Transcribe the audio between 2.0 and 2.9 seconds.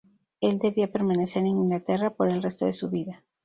por el resto de su